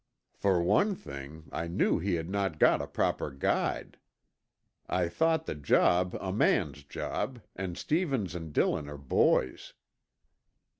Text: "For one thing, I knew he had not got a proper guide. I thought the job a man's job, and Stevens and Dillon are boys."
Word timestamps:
"For 0.33 0.63
one 0.63 0.95
thing, 0.95 1.47
I 1.51 1.67
knew 1.67 1.99
he 1.99 2.15
had 2.15 2.27
not 2.27 2.57
got 2.57 2.81
a 2.81 2.87
proper 2.87 3.29
guide. 3.29 3.99
I 4.89 5.07
thought 5.07 5.45
the 5.45 5.53
job 5.53 6.17
a 6.19 6.33
man's 6.33 6.81
job, 6.83 7.39
and 7.55 7.77
Stevens 7.77 8.33
and 8.33 8.51
Dillon 8.51 8.89
are 8.89 8.97
boys." 8.97 9.73